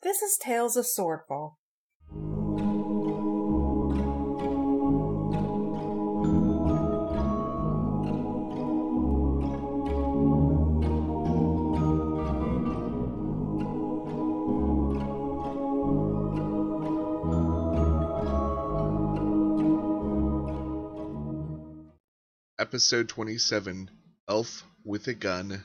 This 0.00 0.22
is 0.22 0.38
Tales 0.38 0.76
of 0.76 0.84
Swordfall. 0.84 1.54
Episode 22.56 23.08
27 23.08 23.90
Elf 24.28 24.64
with 24.84 25.08
a 25.08 25.14
Gun. 25.14 25.64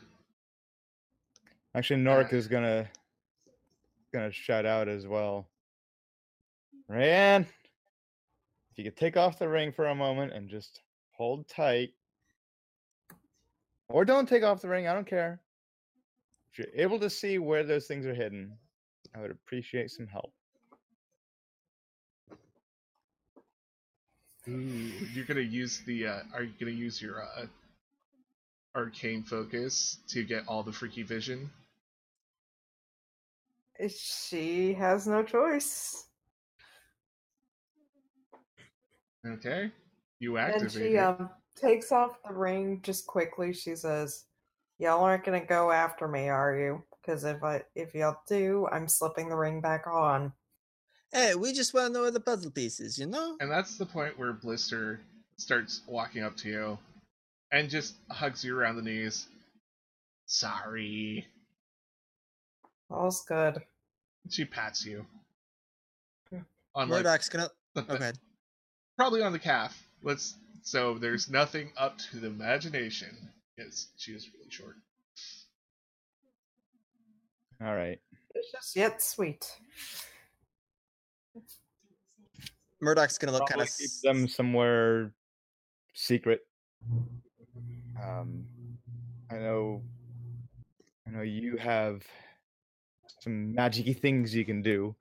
Actually, 1.75 2.02
Norik 2.02 2.34
is 2.34 2.47
ah. 2.47 2.50
gonna 2.50 2.89
gonna 4.14 4.32
shout 4.32 4.66
out 4.66 4.88
as 4.88 5.07
well. 5.07 5.50
Rayanne, 6.90 7.45
if 8.71 8.77
you 8.77 8.84
could 8.84 8.98
take 8.98 9.17
off 9.17 9.40
the 9.40 9.49
ring 9.49 9.71
for 9.71 9.88
a 9.88 9.95
moment 9.95 10.34
and 10.34 10.49
just 10.49 10.81
hold 11.12 11.48
tight, 11.48 11.94
or 13.90 14.05
don't 14.05 14.30
take 14.30 14.44
off 14.44 14.62
the 14.62 14.70
ring. 14.70 14.88
I 14.88 14.94
don't 14.94 15.07
care. 15.07 15.41
If 16.52 16.59
you're 16.59 16.85
able 16.85 16.99
to 16.99 17.09
see 17.09 17.40
where 17.40 17.63
those 17.63 17.88
things 17.88 18.05
are 18.05 18.13
hidden, 18.13 18.54
I 19.16 19.21
would 19.21 19.31
appreciate 19.31 19.91
some 19.91 20.07
help. 20.07 20.34
Ooh, 24.48 24.91
you're 25.13 25.26
gonna 25.26 25.40
use 25.40 25.82
the. 25.85 26.07
Uh, 26.07 26.20
are 26.34 26.43
you 26.43 26.54
gonna 26.59 26.71
use 26.71 27.02
your 27.02 27.23
uh, 27.23 27.45
arcane 28.76 29.23
focus 29.23 29.99
to 30.09 30.23
get 30.23 30.43
all 30.48 30.63
the 30.63 30.73
freaky 30.73 31.04
vision? 31.04 31.49
She 33.90 34.73
has 34.73 35.08
no 35.08 35.23
choice. 35.23 36.08
Okay, 39.26 39.71
you 40.20 40.38
activate. 40.38 40.63
And 40.63 40.71
she 40.71 40.98
um 40.98 41.30
takes 41.55 41.91
off 41.91 42.18
the 42.27 42.34
ring 42.34 42.82
just 42.84 43.07
quickly. 43.07 43.54
She 43.54 43.76
says, 43.76 44.26
"Y'all 44.77 45.04
aren't 45.04 45.24
gonna 45.24 45.46
go 45.46 45.71
after 45.71 46.07
me, 46.07 46.30
are 46.30 46.57
you? 46.57 46.84
Because 47.02 47.24
if 47.24 47.43
I 47.43 47.63
if 47.76 47.96
y'all 47.96 48.18
do, 48.27 48.68
I'm 48.71 48.88
slipping 48.88 49.30
the 49.30 49.35
ring 49.35 49.62
back 49.62 49.87
on." 49.87 50.34
Hey, 51.12 51.35
we 51.35 51.54
just 51.54 51.74
want 51.74 51.87
to 51.87 51.93
know 51.93 52.02
where 52.02 52.12
the 52.12 52.20
puzzle 52.20 52.49
pieces, 52.49 52.98
you 52.98 53.05
know? 53.05 53.37
And 53.40 53.52
that's 53.52 53.77
the 53.77 53.85
point 53.85 54.18
where 54.18 54.34
Blister 54.34 54.99
starts 55.37 55.82
walking 55.87 56.24
up 56.24 56.35
to 56.37 56.49
you 56.49 56.77
and 57.52 57.70
just 57.70 57.96
hugs 58.10 58.43
you 58.43 58.58
around 58.58 58.77
the 58.77 58.82
knees. 58.82 59.27
Sorry. 60.26 61.27
All's 62.94 63.26
good. 63.26 63.62
She 64.30 64.46
pats 64.46 64.86
you. 64.86 65.06
On 66.75 66.90
like, 66.90 67.03
Murdoch's 67.03 67.30
gonna. 67.30 67.50
Oh, 67.75 67.81
go 67.81 67.96
ahead. 67.96 68.18
probably 68.97 69.22
on 69.22 69.31
the 69.31 69.40
calf. 69.40 69.88
Let's 70.02 70.36
so 70.63 70.97
there's 70.97 71.30
nothing 71.30 71.72
up 71.78 71.97
to 72.12 72.18
the 72.18 72.28
imagination. 72.28 73.09
Yes, 73.58 73.88
she 73.97 74.12
is 74.12 74.30
really 74.34 74.50
short. 74.50 74.75
All 77.64 77.75
right. 77.75 78.00
Delicious 78.34 78.75
yet 78.75 79.02
sweet. 79.02 79.46
Murdoch's 82.81 83.18
gonna 83.18 83.31
look 83.31 83.47
kind 83.47 83.59
Probably 83.59 83.64
of. 83.64 83.78
keep 83.78 84.02
them 84.03 84.28
somewhere 84.28 85.14
secret. 85.94 86.41
Um, 88.03 88.46
I 89.30 89.36
know. 89.36 89.81
I 91.08 91.12
know 91.12 91.22
you 91.22 91.58
have 91.58 92.03
some 93.24 93.53
magicy 93.57 93.97
things 93.97 94.35
you 94.35 94.46
can 94.46 94.62
do. 94.62 94.96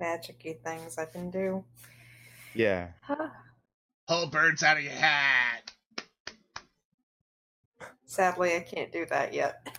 Magicy 0.00 0.62
things 0.62 0.96
I 0.96 1.04
can 1.04 1.30
do. 1.30 1.64
Yeah. 2.54 2.88
Huh. 3.02 3.28
Pull 4.08 4.26
birds 4.28 4.62
out 4.62 4.78
of 4.78 4.84
your 4.84 4.92
hat. 4.92 5.72
Sadly, 8.06 8.56
I 8.56 8.60
can't 8.60 8.90
do 8.92 9.06
that 9.06 9.34
yet. 9.34 9.78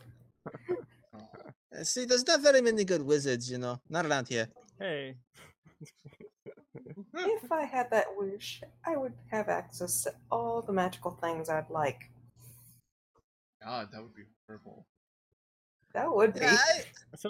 See, 1.84 2.06
there's 2.06 2.28
not 2.28 2.42
very 2.42 2.62
many 2.62 2.84
good 2.84 3.02
wizards, 3.02 3.50
you 3.50 3.58
know. 3.58 3.80
Not 3.90 4.06
around 4.06 4.28
here. 4.28 4.48
Hey. 4.80 5.16
If 7.14 7.52
I 7.52 7.66
had 7.66 7.92
that 7.92 8.06
wish, 8.16 8.62
I 8.86 8.96
would 8.96 9.14
have 9.32 9.50
access 9.50 10.04
to 10.04 10.14
all 10.32 10.62
the 10.62 10.72
magical 10.72 11.12
things 11.12 11.50
I'd 11.50 11.70
like. 11.70 12.10
God, 13.62 13.90
that 13.92 14.02
would 14.02 14.16
be 14.16 14.24
horrible. 14.48 14.86
That 15.94 16.14
would 16.14 16.34
be. 16.34 16.42
Yeah, 16.46 16.58
I, 16.58 16.84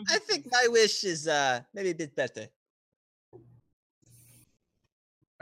I 0.09 0.17
think 0.19 0.47
my 0.51 0.67
wish 0.69 1.03
is 1.03 1.27
uh 1.27 1.61
maybe 1.73 1.91
a 1.91 1.95
bit 1.95 2.16
better. 2.16 2.47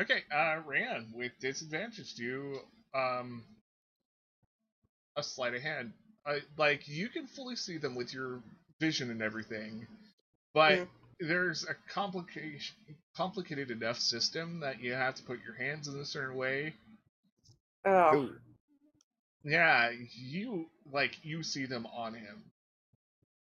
Okay, 0.02 0.24
uh, 0.34 0.60
Ran, 0.66 1.12
with 1.14 1.34
disadvantage, 1.42 2.16
do 2.16 2.60
um 2.94 3.44
a 5.18 5.24
sleight 5.24 5.54
of 5.54 5.62
hand. 5.62 5.92
Uh, 6.26 6.36
like 6.58 6.88
you 6.88 7.10
can 7.10 7.28
fully 7.28 7.56
see 7.56 7.78
them 7.78 7.96
with 7.96 8.14
your 8.14 8.40
vision 8.80 9.12
and 9.12 9.22
everything, 9.22 9.86
but 10.54 10.80
Mm. 10.80 10.88
there's 11.20 11.66
a 11.66 11.76
complication, 11.92 12.76
complicated 13.16 13.72
enough 13.72 14.00
system 14.00 14.62
that 14.62 14.82
you 14.82 14.94
have 14.94 15.16
to 15.16 15.24
put 15.24 15.40
your 15.44 15.56
hands 15.56 15.88
in 15.90 16.00
a 16.00 16.06
certain 16.06 16.38
way. 16.38 16.74
Oh, 17.86 18.30
Yeah, 19.44 19.92
you 20.14 20.70
like 20.94 21.18
you 21.24 21.44
see 21.44 21.66
them 21.66 21.86
on 21.88 22.14
him. 22.14 22.49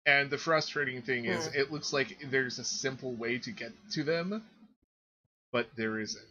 And 0.06 0.28
the 0.30 0.38
frustrating 0.38 1.00
thing 1.02 1.26
is, 1.26 1.46
Hmm. 1.46 1.54
it 1.58 1.70
looks 1.72 1.92
like 1.92 2.18
there's 2.30 2.58
a 2.58 2.64
simple 2.64 3.12
way 3.14 3.38
to 3.38 3.52
get 3.52 3.72
to 3.92 4.02
them, 4.02 4.44
but 5.52 5.68
there 5.76 6.00
isn't. 6.00 6.26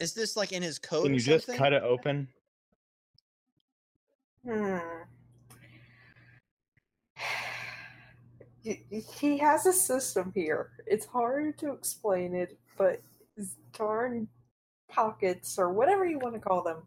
Is 0.00 0.12
this 0.14 0.36
like 0.36 0.50
in 0.52 0.62
his 0.62 0.78
code? 0.78 1.04
Can 1.04 1.12
or 1.12 1.14
you 1.14 1.20
just 1.20 1.46
cut 1.48 1.72
it 1.72 1.82
open? 1.82 2.28
hmm. 4.44 4.78
He- 8.62 8.84
He 9.00 9.38
has 9.38 9.66
a 9.66 9.72
system 9.72 10.32
here. 10.34 10.70
It's 10.86 11.06
hard 11.06 11.58
to 11.58 11.72
explain 11.72 12.34
it, 12.34 12.58
but 12.76 13.02
his 13.36 13.56
darn 13.72 14.28
pockets, 14.88 15.58
or 15.58 15.72
whatever 15.72 16.04
you 16.04 16.18
want 16.18 16.34
to 16.34 16.40
call 16.40 16.62
them, 16.62 16.86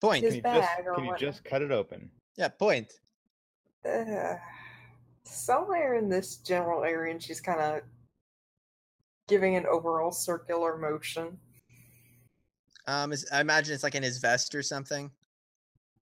Point. 0.00 0.22
His 0.24 0.34
Can 0.34 0.36
you 0.36 0.42
just, 0.60 0.76
bag 0.76 0.86
or 0.86 0.94
can 0.94 1.04
you 1.04 1.10
what- 1.10 1.18
just 1.20 1.42
cut 1.44 1.62
it 1.62 1.70
open? 1.70 2.10
Yeah, 2.36 2.48
point. 2.48 2.92
Uh, 3.86 4.36
somewhere 5.24 5.94
in 5.94 6.08
this 6.08 6.36
general 6.38 6.84
area, 6.84 7.12
and 7.12 7.22
she's 7.22 7.40
kind 7.40 7.60
of 7.60 7.80
giving 9.28 9.56
an 9.56 9.66
overall 9.66 10.12
circular 10.12 10.76
motion. 10.76 11.38
Um, 12.86 13.12
is, 13.12 13.26
I 13.32 13.40
imagine 13.40 13.74
it's 13.74 13.82
like 13.82 13.94
in 13.94 14.02
his 14.02 14.18
vest 14.18 14.54
or 14.54 14.62
something. 14.62 15.10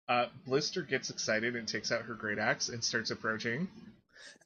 Uh, 0.08 0.26
Blister 0.46 0.82
gets 0.82 1.10
excited 1.10 1.54
and 1.56 1.68
takes 1.68 1.92
out 1.92 2.02
her 2.02 2.14
great 2.14 2.38
axe 2.38 2.68
and 2.70 2.82
starts 2.82 3.10
approaching. 3.10 3.68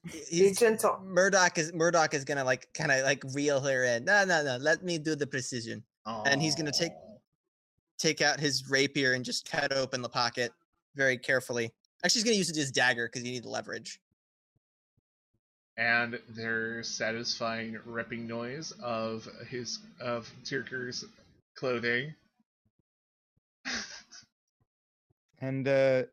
He- 0.09 0.19
Be 0.19 0.49
He's, 0.49 0.59
gentle. 0.59 1.01
Murdoch 1.05 1.59
is 1.59 1.73
Murdoch 1.73 2.15
is 2.15 2.25
gonna 2.25 2.45
like 2.45 2.69
kind 2.75 2.93
of 2.93 3.05
like 3.05 3.23
reel 3.35 3.61
her 3.61 3.85
in. 3.85 4.05
No, 4.05 4.25
no, 4.25 4.43
no. 4.45 4.57
Let 4.59 4.85
me 4.85 4.99
do 4.99 5.15
the 5.17 5.27
precision. 5.27 5.83
And 6.25 6.41
he's 6.41 6.55
gonna 6.55 6.73
take- 6.73 6.93
Take 7.99 8.21
out 8.21 8.39
his 8.39 8.69
rapier 8.69 9.15
and 9.15 9.25
just 9.25 9.51
cut 9.51 9.73
open 9.73 10.03
the 10.03 10.09
pocket 10.09 10.53
very 10.97 11.17
carefully. 11.17 11.73
Actually, 12.05 12.19
he's 12.21 12.25
gonna 12.25 12.37
use 12.37 12.51
it 12.51 12.57
as 12.59 12.71
dagger 12.71 13.09
because 13.09 13.25
you 13.25 13.33
need 13.33 13.43
the 13.45 13.49
leverage. 13.49 14.01
And 15.77 16.19
their 16.29 16.83
satisfying 16.83 17.79
ripping 17.85 18.27
noise 18.27 18.73
of 18.83 19.29
his 19.49 19.81
of 20.01 20.31
Tyrker's 20.45 21.05
clothing. 21.55 22.15
And 25.41 25.69
uh 25.69 25.71
That 25.71 26.07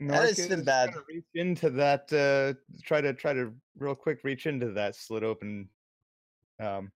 Narc 0.00 0.30
is 0.30 0.38
is 0.38 0.66
reach 1.08 1.24
into 1.34 1.68
that 1.70 2.10
uh 2.10 2.54
try 2.82 3.02
to 3.02 3.12
try 3.12 3.34
to 3.34 3.52
real 3.78 3.94
quick 3.94 4.20
reach 4.24 4.46
into 4.46 4.70
that 4.72 4.96
slit 4.96 5.22
open 5.22 5.68
um 6.58 6.90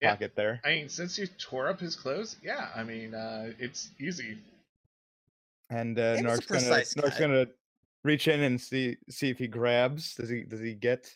Yeah. 0.00 0.12
pocket 0.12 0.32
there. 0.34 0.60
I 0.64 0.68
mean, 0.76 0.88
since 0.88 1.18
you 1.18 1.26
tore 1.26 1.68
up 1.68 1.80
his 1.80 1.96
clothes, 1.96 2.36
yeah, 2.42 2.70
I 2.74 2.82
mean, 2.82 3.14
uh, 3.14 3.52
it's 3.58 3.90
easy. 4.00 4.38
And 5.70 5.98
uh 5.98 6.02
It 6.02 6.10
was 6.12 6.20
a 6.20 6.24
Narc's 6.24 6.46
gonna 6.46 6.60
precise 6.60 6.94
Narc's 6.94 7.18
gonna 7.18 7.46
reach 8.04 8.28
in 8.28 8.40
and 8.40 8.60
see 8.60 8.96
see 9.10 9.30
if 9.30 9.38
he 9.38 9.46
grabs. 9.46 10.14
Does 10.14 10.28
he 10.28 10.42
does 10.44 10.60
he 10.60 10.74
get 10.74 11.14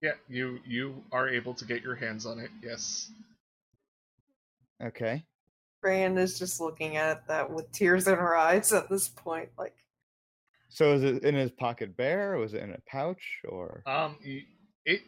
Yeah, 0.00 0.12
you 0.28 0.58
you 0.66 1.02
are 1.12 1.28
able 1.28 1.54
to 1.54 1.64
get 1.64 1.82
your 1.82 1.94
hands 1.94 2.26
on 2.26 2.38
it. 2.38 2.50
Yes. 2.62 3.10
okay. 4.82 5.24
Fran 5.80 6.16
is 6.16 6.38
just 6.38 6.60
looking 6.60 6.96
at 6.96 7.26
that 7.26 7.50
with 7.50 7.70
tears 7.72 8.06
in 8.06 8.14
her 8.14 8.36
eyes 8.36 8.72
at 8.72 8.88
this 8.88 9.08
point. 9.08 9.48
Like, 9.58 9.74
So 10.68 10.92
is 10.94 11.02
it 11.02 11.24
in 11.24 11.34
his 11.34 11.50
pocket 11.50 11.96
bare 11.96 12.34
or 12.34 12.38
was 12.38 12.54
it 12.54 12.62
in 12.62 12.70
a 12.72 12.80
pouch 12.86 13.40
or 13.48 13.82
Um, 13.86 14.16
it. 14.84 15.02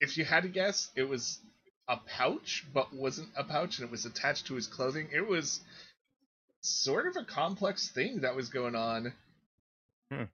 If 0.00 0.16
you 0.16 0.24
had 0.24 0.42
to 0.42 0.48
guess, 0.48 0.90
it 0.96 1.04
was 1.04 1.40
a 1.92 1.96
pouch, 2.08 2.64
but 2.72 2.92
wasn't 2.94 3.28
a 3.36 3.44
pouch, 3.44 3.78
and 3.78 3.86
it 3.86 3.90
was 3.90 4.06
attached 4.06 4.46
to 4.46 4.54
his 4.54 4.66
clothing. 4.66 5.08
It 5.12 5.26
was 5.26 5.60
sort 6.62 7.06
of 7.06 7.16
a 7.16 7.24
complex 7.24 7.90
thing 7.90 8.20
that 8.20 8.34
was 8.34 8.48
going 8.48 8.74
on. 8.74 9.12
Okay. 10.12 10.28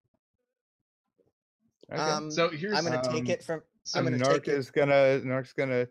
Um, 1.91 2.31
So 2.31 2.49
here's 2.51 2.77
I'm 2.79 2.85
gonna 2.85 2.99
Um, 3.07 3.15
take 3.15 3.29
it 3.29 3.43
from. 3.43 3.63
so 3.83 3.99
I'm 3.99 4.05
gonna 4.05 4.19
Narc 4.19 4.45
take 4.45 4.49
it. 4.49 4.55
is 4.59 4.71
gonna 4.71 5.21
Narc's 5.25 5.53
gonna 5.53 5.89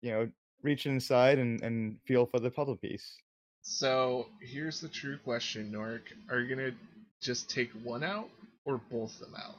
you 0.00 0.10
know 0.12 0.32
reach 0.62 0.86
inside 0.86 1.38
and 1.38 1.62
and 1.62 2.00
feel 2.06 2.26
for 2.26 2.40
the 2.40 2.50
puzzle 2.50 2.76
piece. 2.76 3.18
So 3.62 4.28
here's 4.40 4.80
the 4.80 4.88
true 4.88 5.18
question, 5.18 5.70
Nork. 5.70 6.12
Are 6.30 6.40
you 6.40 6.48
gonna 6.54 6.74
just 7.20 7.48
take 7.50 7.70
one 7.84 8.02
out 8.02 8.30
or 8.64 8.78
both 8.90 9.18
them 9.20 9.34
out? 9.36 9.58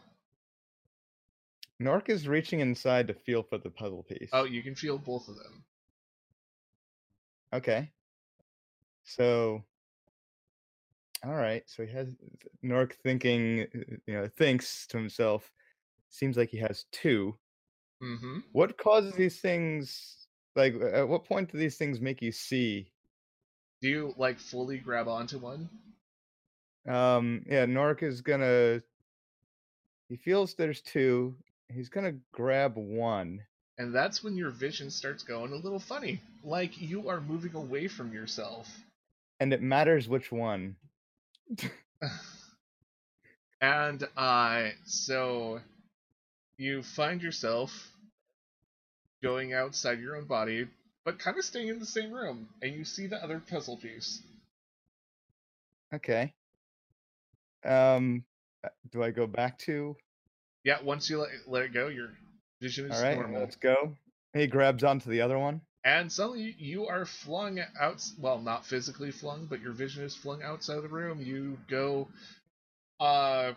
Narc 1.81 2.10
is 2.10 2.27
reaching 2.27 2.62
inside 2.62 3.07
to 3.07 3.13
feel 3.13 3.44
for 3.44 3.57
the 3.57 3.69
puzzle 3.69 4.04
piece. 4.04 4.30
Oh, 4.31 4.45
you 4.45 4.63
can 4.63 4.75
feel 4.75 4.98
both 4.98 5.27
of 5.27 5.36
them. 5.36 5.63
Okay. 7.54 7.92
So, 9.04 9.63
all 11.24 11.36
right. 11.36 11.63
So 11.68 11.86
he 11.86 11.92
has 11.94 12.16
Nork 12.63 12.95
thinking, 13.04 13.62
uh, 13.62 13.95
you 14.07 14.13
know, 14.13 14.30
thinks 14.38 14.88
to 14.88 14.98
himself, 14.98 15.51
seems 16.10 16.38
like 16.38 16.50
he 16.50 16.57
has 16.57 16.86
two. 16.92 17.36
Mm-hmm. 18.01 18.39
What 18.51 18.78
causes 18.78 19.13
these 19.13 19.39
things? 19.42 20.28
Like, 20.56 20.75
at 20.75 21.07
what 21.07 21.25
point 21.25 21.51
do 21.51 21.57
these 21.57 21.78
things 21.78 22.00
make 22.00 22.21
you 22.21 22.31
see? 22.31 22.92
Do 23.81 23.89
you 23.89 24.13
like 24.18 24.39
fully 24.39 24.78
grab 24.78 25.07
onto 25.07 25.38
one? 25.38 25.69
Um, 26.88 27.44
yeah, 27.48 27.66
Nork 27.66 28.04
is 28.04 28.21
gonna. 28.21 28.81
He 30.07 30.16
feels 30.18 30.54
there's 30.54 30.81
two. 30.81 31.36
He's 31.70 31.90
gonna 31.90 32.16
grab 32.32 32.76
one. 32.78 33.46
And 33.78 33.94
that's 33.94 34.24
when 34.24 34.36
your 34.38 34.52
vision 34.52 34.90
starts 34.92 35.24
going 35.24 35.52
a 35.52 35.56
little 35.58 35.80
funny. 35.80 36.22
Like 36.44 36.80
you 36.82 37.10
are 37.10 37.20
moving 37.22 37.56
away 37.56 37.88
from 37.88 38.14
yourself. 38.14 38.68
and 39.40 39.54
it 39.54 39.62
matters 39.62 40.08
which 40.08 40.32
one. 40.32 40.78
and 43.62 44.08
uh 44.18 44.70
so 44.86 45.60
you 46.58 46.84
find 46.84 47.22
yourself 47.22 47.92
going 49.24 49.54
outside 49.54 50.00
your 50.00 50.16
own 50.16 50.26
body, 50.26 50.68
but 51.04 51.20
kind 51.20 51.38
of 51.38 51.44
staying 51.46 51.68
in 51.68 51.80
the 51.80 51.86
same 51.86 52.12
room, 52.14 52.48
and 52.62 52.74
you 52.74 52.86
see 52.86 53.08
the 53.08 53.22
other 53.24 53.40
puzzle 53.40 53.78
piece. 53.78 54.22
Okay. 55.94 56.34
Um, 57.66 58.24
uh, 58.64 58.70
do 58.92 59.04
I 59.04 59.12
go 59.12 59.28
back 59.28 59.58
to? 59.60 59.96
Yeah, 60.66 60.82
once 60.84 61.10
you 61.12 61.20
let, 61.20 61.30
let 61.48 61.62
it 61.64 61.74
go, 61.74 61.88
your 61.88 62.10
vision 62.60 62.90
is 62.92 62.98
All 62.98 63.04
right, 63.04 63.18
normal. 63.18 63.42
let's 63.42 63.56
go. 63.56 63.96
He 64.34 64.48
grabs 64.48 64.84
onto 64.84 65.12
the 65.12 65.22
other 65.22 65.38
one. 65.38 65.62
And 65.86 66.12
suddenly 66.12 66.56
you 66.58 66.88
are 66.88 67.06
flung 67.06 67.60
out. 67.80 68.04
Well, 68.20 68.40
not 68.40 68.66
physically 68.66 69.12
flung, 69.12 69.46
but 69.46 69.62
your 69.62 69.74
vision 69.74 70.04
is 70.04 70.16
flung 70.16 70.42
outside 70.42 70.78
of 70.78 70.84
the 70.84 70.90
room. 70.90 71.22
You 71.22 71.60
go 71.70 72.08
uh, 73.00 73.52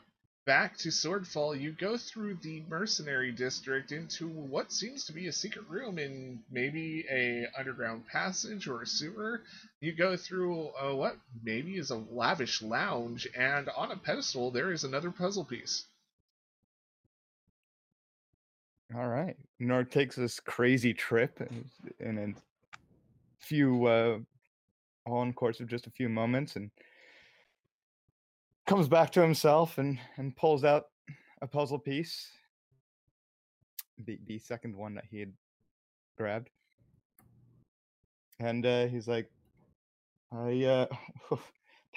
back 0.44 0.76
to 0.78 0.90
Swordfall. 0.90 1.58
You 1.58 1.72
go 1.72 1.96
through 1.96 2.34
the 2.42 2.62
mercenary 2.68 3.32
district 3.32 3.90
into 3.90 4.28
what 4.28 4.70
seems 4.70 5.06
to 5.06 5.14
be 5.14 5.28
a 5.28 5.32
secret 5.32 5.64
room 5.70 5.98
in 5.98 6.40
maybe 6.50 7.06
a 7.10 7.46
underground 7.58 8.06
passage 8.06 8.68
or 8.68 8.82
a 8.82 8.86
sewer. 8.86 9.40
You 9.80 9.94
go 9.94 10.18
through 10.18 10.68
uh, 10.78 10.94
what 10.94 11.16
maybe 11.42 11.78
is 11.78 11.90
a 11.90 11.96
lavish 11.96 12.60
lounge, 12.60 13.26
and 13.34 13.70
on 13.70 13.90
a 13.92 13.96
pedestal 13.96 14.50
there 14.50 14.72
is 14.72 14.84
another 14.84 15.10
puzzle 15.10 15.46
piece. 15.46 15.86
All 18.94 19.08
right. 19.08 19.36
Nord 19.58 19.90
takes 19.90 20.16
this 20.16 20.40
crazy 20.40 20.94
trip 20.94 21.40
in 22.00 22.18
a 22.18 22.34
few, 23.38 23.86
uh, 23.86 24.18
in 25.06 25.32
course 25.34 25.60
of 25.60 25.68
just 25.68 25.86
a 25.86 25.90
few 25.90 26.08
moments, 26.08 26.56
and 26.56 26.70
comes 28.66 28.88
back 28.88 29.10
to 29.12 29.20
himself 29.20 29.76
and 29.76 29.98
and 30.16 30.34
pulls 30.36 30.64
out 30.64 30.86
a 31.42 31.46
puzzle 31.46 31.78
piece. 31.78 32.28
The 34.06 34.18
the 34.26 34.38
second 34.38 34.74
one 34.74 34.94
that 34.94 35.04
he 35.10 35.20
had 35.20 35.32
grabbed, 36.16 36.48
and 38.40 38.64
uh, 38.64 38.86
he's 38.86 39.06
like, 39.06 39.30
"I 40.32 40.86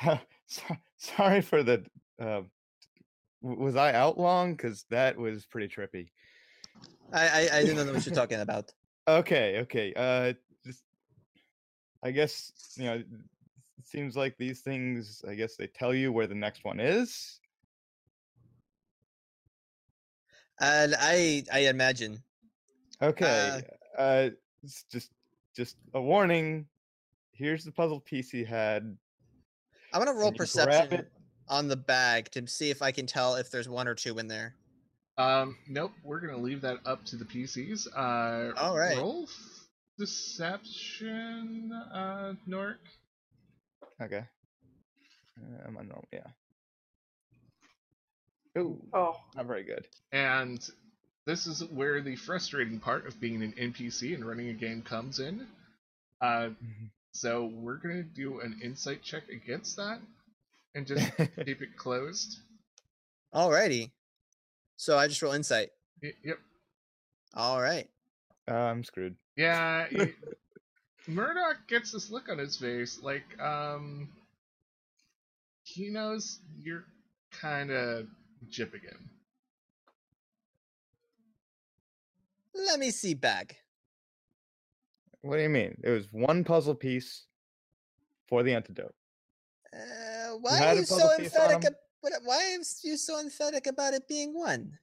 uh, 0.04 0.18
sorry 0.98 1.42
for 1.42 1.64
the 1.64 1.86
uh, 2.20 2.42
was 3.42 3.78
I 3.78 3.94
out 3.94 4.20
long? 4.20 4.56
Because 4.56 4.86
that 4.90 5.18
was 5.18 5.46
pretty 5.46 5.74
trippy." 5.74 6.10
I, 7.14 7.28
I 7.28 7.58
I 7.58 7.64
didn't 7.64 7.86
know 7.86 7.94
what 7.94 8.06
you're 8.06 8.16
talking 8.24 8.40
about. 8.40 8.74
Okay, 9.08 9.60
okay. 9.60 9.94
Uh, 9.96 10.34
just 10.66 10.84
I 12.04 12.12
guess 12.12 12.52
you 12.78 12.86
know. 12.86 13.04
It 13.80 13.88
seems 13.88 14.16
like 14.16 14.38
these 14.38 14.62
things. 14.62 15.24
I 15.28 15.34
guess 15.34 15.56
they 15.56 15.66
tell 15.66 15.92
you 15.92 16.12
where 16.12 16.28
the 16.28 16.36
next 16.36 16.64
one 16.64 16.80
is. 16.80 17.40
And 20.60 20.96
I 21.00 21.44
I 21.52 21.62
imagine. 21.62 22.22
Okay. 23.02 23.64
Uh, 23.98 24.30
it's 24.64 24.84
just 24.92 25.12
just 25.56 25.78
a 25.96 26.02
warning. 26.02 26.68
Here's 27.32 27.64
the 27.64 27.72
puzzle 27.72 28.00
piece 28.00 28.30
he 28.30 28.44
had. 28.44 28.96
I'm 29.94 30.00
gonna 30.00 30.14
roll 30.14 30.28
and 30.28 30.36
you 30.36 30.38
grab 30.38 30.38
perception 30.38 31.08
on 31.48 31.68
the 31.68 31.76
bag 31.76 32.30
to 32.32 32.46
see 32.48 32.70
if 32.70 32.82
I 32.82 32.92
can 32.92 33.08
tell 33.08 33.36
if 33.36 33.50
there's 33.50 33.68
one 33.68 33.88
or 33.88 33.96
two 33.96 34.20
in 34.20 34.28
there. 34.28 34.56
Um, 35.22 35.58
nope, 35.68 35.92
we're 36.04 36.20
gonna 36.20 36.38
leave 36.42 36.62
that 36.62 36.80
up 36.86 37.06
to 37.06 37.16
the 37.16 37.26
PCs. 37.26 37.88
Uh, 37.96 38.54
All 38.58 38.78
right. 38.78 38.98
Roll 38.98 39.28
deception, 40.00 41.72
uh, 41.94 42.34
Nork. 42.48 42.80
Okay. 44.02 44.24
Uh, 45.38 45.68
I'm 45.68 45.78
on 45.78 45.88
normal. 45.88 46.06
Yeah. 46.12 46.28
Ooh, 48.58 48.82
Oh, 48.94 49.16
not 49.36 49.46
very 49.46 49.64
good. 49.64 49.86
And 50.12 50.60
this 51.26 51.46
is 51.46 51.64
where 51.66 52.02
the 52.02 52.16
frustrating 52.16 52.80
part 52.80 53.06
of 53.06 53.20
being 53.20 53.44
an 53.44 53.54
NPC 53.54 54.16
and 54.16 54.26
running 54.26 54.50
a 54.50 54.54
game 54.54 54.82
comes 54.82 55.20
in. 55.20 55.46
Uh, 56.20 56.50
so 57.12 57.46
we're 57.54 57.76
gonna 57.78 58.04
do 58.04 58.40
an 58.42 58.60
insight 58.64 59.04
check 59.04 59.30
against 59.30 59.78
that, 59.78 60.00
and 60.74 60.88
just 60.88 61.16
keep 61.46 61.62
it 61.62 61.78
closed. 61.78 62.40
Alrighty. 63.34 63.92
So 64.82 64.98
I 64.98 65.08
just 65.08 65.22
roll 65.22 65.34
insight. 65.34 65.70
Y- 66.02 66.12
Yep. 66.24 66.40
All 67.36 67.62
right. 67.62 67.88
Uh, 68.50 68.56
I'm 68.56 68.84
screwed. 68.84 69.16
Yeah. 69.36 69.86
y- 69.92 70.16
Murdoch 71.08 71.68
gets 71.68 71.92
this 71.92 72.10
look 72.10 72.30
on 72.30 72.40
his 72.40 72.58
face, 72.58 73.00
like, 73.04 73.40
um, 73.40 74.10
he 75.62 75.90
knows 75.90 76.40
you're 76.60 76.86
kind 77.30 77.70
of 77.70 78.08
jipping 78.50 78.82
him. 78.82 79.08
Let 82.56 82.80
me 82.80 82.90
see 82.90 83.14
bag. 83.14 83.56
What 85.22 85.38
do 85.38 85.44
you 85.44 85.50
mean? 85.50 85.80
It 85.84 85.92
was 85.92 86.12
one 86.12 86.44
puzzle 86.44 86.74
piece 86.74 87.26
for 88.28 88.42
the 88.42 88.56
antidote. 88.56 88.96
Uh, 89.72 90.38
why 90.40 90.58
had 90.58 90.70
are 90.70 90.72
a 90.74 90.76
you 90.78 90.86
so 90.86 90.96
puzzle 90.96 91.10
piece 91.20 91.36
on 91.36 91.42
emphatic? 91.52 91.64
him? 91.66 91.74
ab- 91.76 91.91
what- 92.02 92.14
Why 92.24 92.54
are 92.56 92.64
you 92.84 92.98
so 92.98 93.20
emphatic 93.20 93.68
about 93.68 93.94
it 93.94 94.08
being 94.08 94.34
one? 94.34 94.78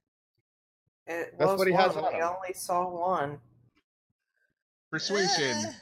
it 1.07 1.37
That's 1.37 1.57
what 1.57 1.67
he 1.67 1.73
has 1.73 1.95
on 1.95 2.13
We 2.13 2.21
only 2.21 2.53
saw 2.53 2.87
one. 2.89 3.39
Persuasion. 4.91 5.55
Uh, 5.65 5.73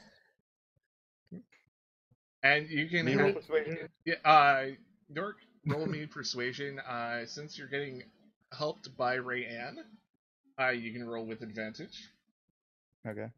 And 2.44 2.70
you 2.70 2.88
can 2.88 3.06
Me 3.06 3.14
have, 3.14 3.34
persuasion? 3.36 3.90
yeah, 4.06 4.16
uh, 4.24 4.68
Nork, 5.10 5.38
roll 5.66 5.86
me 5.86 6.06
persuasion. 6.06 6.80
Uh, 6.80 7.26
since 7.26 7.58
you're 7.58 7.68
getting 7.68 8.04
helped 8.54 8.96
by 8.96 9.18
Rayanne, 9.18 9.84
uh, 10.60 10.70
you 10.70 10.94
can 10.94 11.06
roll 11.06 11.26
with 11.26 11.42
advantage. 11.42 12.10
Okay. 13.06 13.30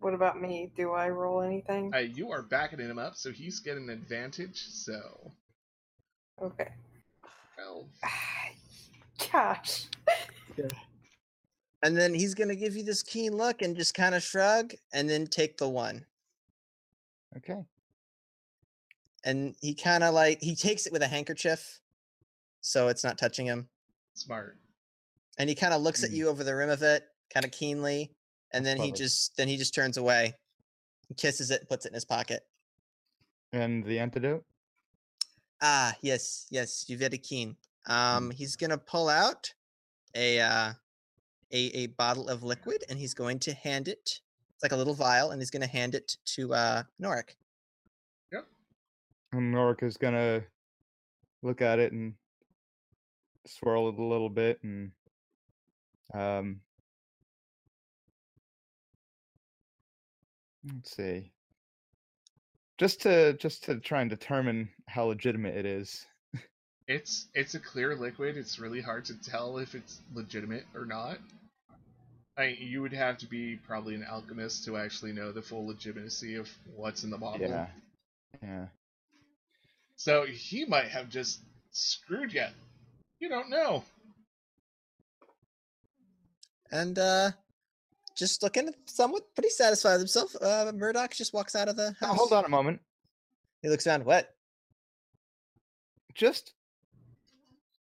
What 0.00 0.14
about 0.14 0.40
me? 0.40 0.72
Do 0.76 0.92
I 0.92 1.08
roll 1.10 1.42
anything? 1.42 1.94
Uh, 1.94 1.98
you 1.98 2.30
are 2.32 2.42
backing 2.42 2.78
him 2.80 2.98
up, 2.98 3.14
so 3.16 3.30
he's 3.30 3.60
getting 3.60 3.84
an 3.84 3.90
advantage. 3.90 4.58
So, 4.68 5.32
Okay. 6.40 6.72
Well, 7.56 7.88
Gosh. 9.32 9.86
and 11.82 11.96
then 11.96 12.14
he's 12.14 12.34
gonna 12.34 12.54
give 12.56 12.76
you 12.76 12.82
this 12.82 13.02
keen 13.02 13.36
look 13.36 13.62
and 13.62 13.76
just 13.76 13.94
kind 13.94 14.14
of 14.14 14.22
shrug, 14.22 14.72
and 14.92 15.08
then 15.08 15.26
take 15.26 15.56
the 15.58 15.68
one. 15.68 16.04
Okay. 17.36 17.64
And 19.24 19.56
he 19.60 19.74
kind 19.74 20.04
of 20.04 20.14
like 20.14 20.40
he 20.40 20.54
takes 20.54 20.86
it 20.86 20.92
with 20.92 21.02
a 21.02 21.08
handkerchief, 21.08 21.80
so 22.60 22.88
it's 22.88 23.04
not 23.04 23.18
touching 23.18 23.46
him. 23.46 23.68
smart. 24.14 24.58
And 25.38 25.48
he 25.50 25.54
kind 25.54 25.74
of 25.74 25.82
looks 25.82 26.02
at 26.02 26.10
Mm. 26.10 26.14
you 26.14 26.28
over 26.28 26.42
the 26.44 26.54
rim 26.56 26.70
of 26.70 26.82
it, 26.82 27.04
kind 27.32 27.44
of 27.44 27.52
keenly, 27.52 28.10
and 28.52 28.64
then 28.64 28.78
he 28.78 28.90
just 28.92 29.36
then 29.36 29.48
he 29.48 29.56
just 29.58 29.74
turns 29.74 29.98
away, 29.98 30.34
kisses 31.18 31.50
it, 31.50 31.68
puts 31.68 31.84
it 31.84 31.88
in 31.90 31.94
his 31.94 32.04
pocket. 32.06 32.46
And 33.52 33.84
the 33.84 33.98
antidote? 33.98 34.44
Ah, 35.60 35.94
yes, 36.02 36.46
yes, 36.50 36.84
you're 36.88 36.98
very 36.98 37.18
keen. 37.18 37.56
Um, 37.86 38.30
he's 38.30 38.56
gonna 38.56 38.78
pull 38.78 39.08
out 39.08 39.52
a 40.14 40.40
uh, 40.40 40.72
a 41.52 41.58
a 41.74 41.86
bottle 41.88 42.28
of 42.28 42.42
liquid, 42.42 42.84
and 42.88 42.98
he's 42.98 43.14
going 43.14 43.38
to 43.40 43.54
hand 43.54 43.88
it. 43.88 44.20
It's 44.54 44.62
like 44.62 44.72
a 44.72 44.76
little 44.76 44.94
vial, 44.94 45.30
and 45.30 45.40
he's 45.40 45.50
gonna 45.50 45.66
hand 45.66 45.94
it 45.94 46.16
to 46.34 46.54
uh 46.54 46.82
Norik. 47.00 47.36
Yep. 48.32 48.46
And 49.32 49.54
Norik 49.54 49.82
is 49.82 49.96
gonna 49.96 50.44
look 51.42 51.62
at 51.62 51.78
it 51.78 51.92
and 51.92 52.14
swirl 53.46 53.88
it 53.88 53.98
a 53.98 54.02
little 54.02 54.28
bit 54.28 54.58
and 54.64 54.90
um 56.14 56.60
let's 60.64 60.96
see. 60.96 61.32
Just 62.78 63.02
to 63.02 63.32
just 63.34 63.64
to 63.64 63.80
try 63.80 64.02
and 64.02 64.10
determine 64.10 64.68
how 64.86 65.04
legitimate 65.06 65.56
it 65.56 65.66
is. 65.66 66.06
It's 66.88 67.26
it's 67.34 67.54
a 67.54 67.58
clear 67.58 67.96
liquid. 67.96 68.36
It's 68.36 68.58
really 68.58 68.80
hard 68.80 69.04
to 69.06 69.14
tell 69.14 69.58
if 69.58 69.74
it's 69.74 70.00
legitimate 70.14 70.64
or 70.74 70.84
not. 70.84 71.18
I 72.38 72.56
you 72.58 72.82
would 72.82 72.92
have 72.92 73.18
to 73.18 73.26
be 73.26 73.56
probably 73.56 73.94
an 73.94 74.04
alchemist 74.04 74.64
to 74.66 74.76
actually 74.76 75.12
know 75.12 75.32
the 75.32 75.42
full 75.42 75.66
legitimacy 75.66 76.36
of 76.36 76.48
what's 76.76 77.02
in 77.02 77.10
the 77.10 77.18
bottle. 77.18 77.48
Yeah. 77.48 77.66
Yeah. 78.42 78.66
So 79.96 80.24
he 80.24 80.66
might 80.66 80.88
have 80.88 81.08
just 81.08 81.40
screwed 81.70 82.32
you. 82.32 82.44
You 83.18 83.30
don't 83.30 83.50
know. 83.50 83.82
And 86.70 86.98
uh 86.98 87.30
just 88.16 88.42
looking 88.42 88.70
somewhat 88.86 89.22
pretty 89.34 89.50
satisfied 89.50 89.92
with 89.92 90.00
himself, 90.00 90.34
uh 90.42 90.72
Murdoch 90.74 91.12
just 91.14 91.32
walks 91.34 91.54
out 91.54 91.68
of 91.68 91.76
the 91.76 91.94
Now, 92.00 92.08
house. 92.08 92.16
hold 92.18 92.32
on 92.32 92.44
a 92.44 92.48
moment. 92.48 92.80
He 93.62 93.68
looks 93.68 93.86
around. 93.86 94.04
What? 94.04 94.34
Just 96.14 96.54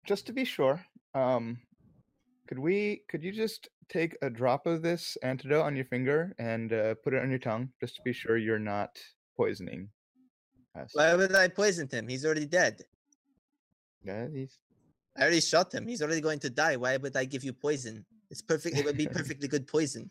just 0.07 0.27
to 0.27 0.33
be 0.33 0.45
sure, 0.45 0.85
um 1.15 1.59
could 2.49 2.59
we 2.59 3.03
could 3.09 3.23
you 3.23 3.33
just 3.33 3.69
take 3.89 4.17
a 4.23 4.31
drop 4.31 4.67
of 4.67 4.83
this 4.83 5.17
antidote 5.23 5.65
on 5.65 5.75
your 5.75 5.85
finger 5.85 6.33
and 6.39 6.73
uh, 6.73 6.95
put 7.03 7.13
it 7.13 7.21
on 7.23 7.29
your 7.29 7.41
tongue 7.41 7.69
just 7.81 7.97
to 7.97 8.03
be 8.05 8.13
sure 8.13 8.37
you're 8.37 8.59
not 8.59 8.99
poisoning 9.37 9.89
us? 10.79 10.91
Why 10.95 11.15
would 11.15 11.35
I 11.35 11.49
poison 11.49 11.89
him? 11.91 12.07
He's 12.09 12.25
already 12.25 12.47
dead. 12.47 12.83
Yeah, 14.05 14.29
he's 14.33 14.59
I 15.17 15.23
already 15.23 15.41
shot 15.41 15.75
him. 15.75 15.87
He's 15.89 16.03
already 16.03 16.21
going 16.21 16.39
to 16.41 16.51
die. 16.51 16.77
Why 16.77 16.97
would 16.97 17.17
I 17.17 17.25
give 17.25 17.43
you 17.43 17.53
poison? 17.53 18.05
It's 18.31 18.43
perfect. 18.43 18.79
It 18.79 18.85
would 18.85 18.97
be 18.97 19.07
perfectly 19.19 19.49
good 19.49 19.67
poison. 19.67 20.09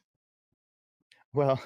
Well, 1.33 1.61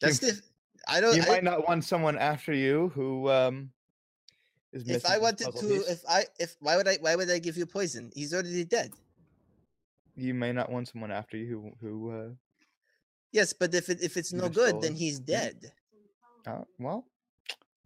that's 0.00 0.18
Just 0.20 0.38
if 0.38 0.40
I 0.86 1.00
don't. 1.00 1.16
you 1.16 1.22
I- 1.22 1.28
might 1.28 1.44
not 1.44 1.66
want 1.66 1.84
someone 1.84 2.16
after 2.18 2.52
you 2.52 2.88
who 2.94 3.28
um 3.30 3.70
is 4.72 4.88
if 4.88 5.06
I 5.06 5.18
wanted 5.18 5.52
to, 5.54 5.66
piece. 5.66 5.88
if 5.88 6.02
I, 6.08 6.24
if 6.38 6.56
why 6.60 6.76
would 6.76 6.86
I, 6.86 6.96
why 7.00 7.16
would 7.16 7.30
I 7.30 7.38
give 7.38 7.56
you 7.56 7.66
poison? 7.66 8.10
He's 8.14 8.32
already 8.34 8.64
dead. 8.64 8.92
you 10.16 10.34
may 10.34 10.52
not 10.52 10.70
want 10.70 10.88
someone 10.88 11.10
after 11.10 11.36
you 11.36 11.46
who 11.80 11.88
who 11.88 12.10
uh 12.10 12.28
Yes, 13.32 13.52
but 13.52 13.74
if 13.74 13.88
it, 13.90 14.02
if 14.02 14.16
it's 14.16 14.32
no 14.32 14.48
good, 14.48 14.70
told 14.72 14.84
then 14.84 14.94
he's 14.94 15.18
dead. 15.18 15.72
uh, 16.46 16.62
well 16.78 17.04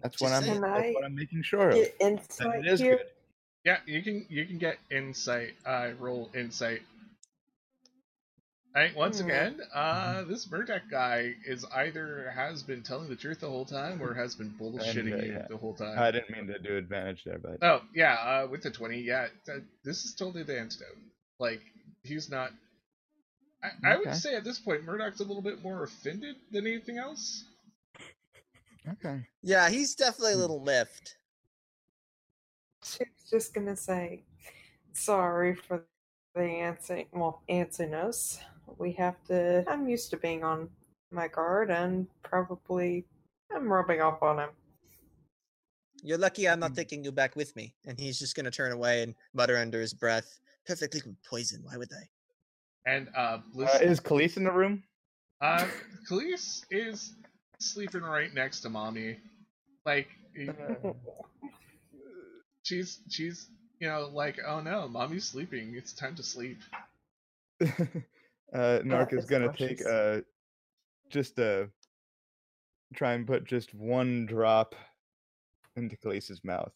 that's 0.00 0.16
Just 0.18 0.22
what 0.22 0.32
I'm 0.36 0.60
that's 0.60 0.94
what 0.94 1.04
I 1.04 1.06
I'm 1.06 1.14
making 1.14 1.42
sure 1.42 1.70
of. 1.70 1.78
Insight 2.00 2.64
it 2.64 2.66
is 2.66 2.80
here. 2.80 2.96
good. 2.98 3.06
Yeah, 3.64 3.78
you 3.86 4.02
can 4.02 4.26
you 4.28 4.44
can 4.44 4.58
get 4.58 4.78
insight. 4.90 5.54
Uh, 5.64 5.90
roll 5.98 6.28
insight. 6.34 6.82
Alright, 8.74 8.96
once 8.96 9.20
Hmm. 9.20 9.26
again, 9.26 9.60
uh, 9.74 10.24
this 10.24 10.50
Murdoch 10.50 10.82
guy 10.90 11.34
is 11.46 11.64
either 11.74 12.30
has 12.34 12.62
been 12.62 12.82
telling 12.82 13.08
the 13.08 13.16
truth 13.16 13.40
the 13.40 13.48
whole 13.48 13.66
time 13.66 14.00
or 14.02 14.14
has 14.14 14.34
been 14.34 14.50
bullshitting 14.58 15.12
uh, 15.12 15.24
you 15.24 15.32
yeah. 15.34 15.46
the 15.48 15.56
whole 15.58 15.74
time. 15.74 15.98
I 15.98 16.10
didn't 16.10 16.30
mean 16.30 16.46
to 16.46 16.58
do 16.58 16.76
advantage 16.76 17.24
there, 17.24 17.38
but 17.38 17.60
Oh 17.62 17.82
yeah, 17.94 18.14
uh, 18.14 18.46
with 18.48 18.62
the 18.62 18.70
twenty, 18.70 19.00
yeah, 19.00 19.28
th- 19.46 19.62
this 19.84 20.04
is 20.04 20.14
totally 20.14 20.42
the 20.42 20.58
antidote. 20.58 20.96
Like 21.38 21.60
he's 22.02 22.30
not. 22.30 22.50
I, 23.62 23.92
I 23.92 23.96
would 23.98 24.14
say 24.14 24.34
at 24.36 24.44
this 24.44 24.58
point, 24.58 24.84
Murdoch's 24.84 25.20
a 25.20 25.24
little 25.24 25.42
bit 25.42 25.62
more 25.62 25.84
offended 25.84 26.36
than 26.50 26.66
anything 26.66 26.98
else. 26.98 27.44
okay. 28.88 29.22
Yeah, 29.42 29.70
he's 29.70 29.94
definitely 29.94 30.34
a 30.34 30.36
Hmm. 30.36 30.40
little 30.40 30.60
miffed. 30.60 31.16
She's 32.84 33.28
just 33.30 33.54
gonna 33.54 33.76
say, 33.76 34.24
sorry 34.94 35.54
for 35.54 35.84
the 36.34 36.40
antsy, 36.42 37.06
well, 37.12 37.42
antsiness. 37.50 38.38
We 38.78 38.92
have 38.92 39.22
to. 39.24 39.64
I'm 39.68 39.88
used 39.88 40.10
to 40.10 40.16
being 40.16 40.44
on 40.44 40.68
my 41.10 41.28
guard, 41.28 41.70
and 41.70 42.06
probably 42.22 43.04
I'm 43.54 43.72
rubbing 43.72 44.00
off 44.00 44.22
on 44.22 44.38
him. 44.38 44.50
You're 46.02 46.18
lucky 46.18 46.48
I'm 46.48 46.58
Hmm. 46.58 46.60
not 46.60 46.74
taking 46.74 47.04
you 47.04 47.12
back 47.12 47.36
with 47.36 47.54
me. 47.54 47.74
And 47.86 47.98
he's 47.98 48.18
just 48.18 48.34
gonna 48.34 48.50
turn 48.50 48.72
away 48.72 49.02
and 49.02 49.14
mutter 49.34 49.56
under 49.56 49.80
his 49.80 49.94
breath, 49.94 50.40
"Perfectly 50.66 51.00
good 51.00 51.16
poison. 51.22 51.62
Why 51.62 51.76
would 51.76 51.92
I?" 51.92 52.08
And 52.90 53.08
uh, 53.16 53.38
Bliss, 53.52 53.74
Uh, 53.74 53.78
is 53.82 54.00
Khalees 54.00 54.36
in 54.36 54.44
the 54.44 54.50
room? 54.52 54.82
uh, 55.40 55.66
Khalees 56.08 56.64
is 56.70 57.12
sleeping 57.60 58.02
right 58.02 58.32
next 58.34 58.60
to 58.62 58.70
mommy. 58.70 59.18
Like 59.86 60.08
she's 62.64 63.00
she's 63.08 63.48
you 63.78 63.88
know 63.88 64.08
like 64.12 64.38
oh 64.46 64.60
no, 64.60 64.88
mommy's 64.88 65.24
sleeping. 65.24 65.74
It's 65.76 65.92
time 65.92 66.16
to 66.16 66.22
sleep. 66.22 66.58
uh, 68.54 68.80
Nark 68.84 69.12
is 69.12 69.24
gonna 69.26 69.52
take 69.52 69.78
precious. 69.78 69.86
uh 69.86 70.20
just 71.10 71.38
uh 71.38 71.64
try 72.94 73.12
and 73.12 73.26
put 73.26 73.44
just 73.44 73.74
one 73.74 74.26
drop 74.26 74.74
into 75.76 75.96
Khalees's 75.96 76.42
mouth. 76.44 76.72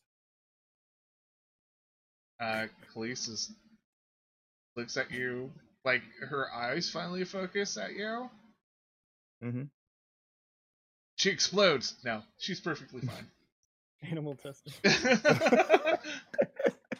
Uh, 2.40 2.66
Khalees 2.94 3.50
looks 4.76 4.96
at 4.96 5.10
you 5.10 5.50
like 5.84 6.02
her 6.28 6.52
eyes 6.52 6.90
finally 6.90 7.24
focus 7.24 7.76
at 7.76 7.92
you. 7.94 8.28
Mm-hmm. 9.42 9.62
She 11.16 11.30
explodes. 11.30 11.96
No, 12.04 12.22
she's 12.38 12.60
perfectly 12.60 13.00
fine. 13.06 13.26
Animal 14.02 14.34
testing. 14.36 14.74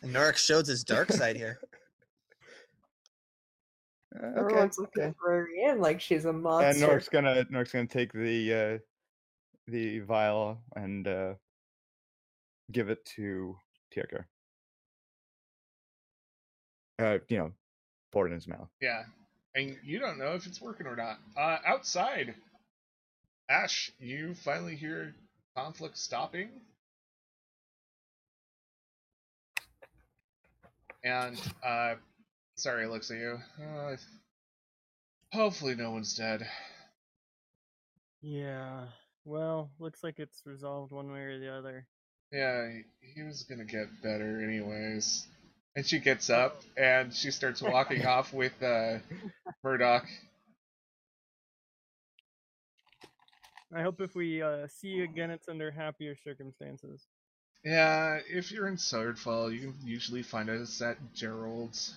And 0.02 0.14
Norik 0.14 0.36
shows 0.36 0.68
his 0.68 0.84
dark 0.84 1.10
side 1.12 1.36
here. 1.36 1.58
Uh, 4.16 4.26
okay. 4.26 4.40
Everyone's 4.40 4.78
looking 4.78 5.02
okay. 5.02 5.10
at 5.10 5.16
Rarianne 5.16 5.80
like 5.80 6.00
she's 6.00 6.24
a 6.24 6.32
monster. 6.32 6.68
And 6.68 6.80
monster. 6.80 6.86
Nork's 6.86 7.08
gonna 7.08 7.46
Nork's 7.50 7.72
gonna 7.72 7.86
take 7.86 8.12
the 8.12 8.54
uh 8.54 8.78
the 9.68 10.00
vial 10.00 10.58
and 10.74 11.06
uh 11.06 11.34
give 12.72 12.88
it 12.88 13.04
to 13.16 13.56
Tierker. 13.94 14.24
Uh, 16.98 17.18
you 17.28 17.36
know, 17.36 17.52
pour 18.10 18.26
it 18.26 18.30
in 18.30 18.36
his 18.36 18.48
mouth. 18.48 18.68
yeah, 18.80 19.02
and 19.54 19.76
you 19.84 19.98
don't 19.98 20.18
know 20.18 20.32
if 20.32 20.46
it's 20.46 20.62
working 20.62 20.86
or 20.86 20.96
not. 20.96 21.18
Uh, 21.36 21.58
outside, 21.66 22.34
Ash, 23.50 23.92
you 23.98 24.32
finally 24.34 24.76
hear 24.76 25.14
conflict 25.54 25.98
stopping, 25.98 26.48
and 31.04 31.38
uh, 31.62 31.96
sorry, 32.56 32.86
looks 32.86 33.10
at 33.10 33.18
you. 33.18 33.38
Uh, 33.62 33.96
hopefully, 35.32 35.74
no 35.74 35.90
one's 35.90 36.14
dead. 36.16 36.46
Yeah. 38.22 38.86
Well, 39.24 39.70
looks 39.78 40.02
like 40.02 40.18
it's 40.18 40.42
resolved 40.44 40.92
one 40.92 41.10
way 41.12 41.20
or 41.20 41.38
the 41.38 41.52
other. 41.52 41.86
Yeah, 42.32 42.68
he- 43.00 43.22
was 43.22 43.44
gonna 43.44 43.64
get 43.64 44.02
better 44.02 44.42
anyways. 44.42 45.26
And 45.76 45.86
she 45.86 45.98
gets 45.98 46.30
up 46.30 46.62
and 46.76 47.12
she 47.14 47.30
starts 47.30 47.60
walking 47.62 48.04
off 48.06 48.32
with 48.32 48.60
uh, 48.62 48.98
Murdoch. 49.62 50.06
I 53.74 53.82
hope 53.82 54.00
if 54.00 54.14
we 54.14 54.42
uh, 54.42 54.68
see 54.68 54.88
you 54.88 55.04
again, 55.04 55.30
it's 55.30 55.48
under 55.48 55.70
happier 55.70 56.16
circumstances. 56.16 57.02
Yeah, 57.64 58.20
if 58.28 58.52
you're 58.52 58.68
in 58.68 58.76
Swordfall, 58.76 59.52
you 59.52 59.60
can 59.60 59.74
usually 59.84 60.22
find 60.22 60.48
us 60.48 60.80
at 60.80 60.96
Gerald's. 61.14 61.94